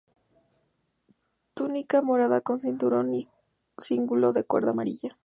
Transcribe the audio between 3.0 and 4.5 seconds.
y cíngulo de